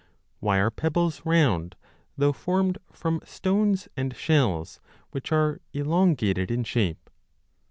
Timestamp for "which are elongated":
5.11-6.49